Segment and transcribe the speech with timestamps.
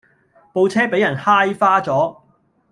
[0.51, 2.23] 部車比人揩花左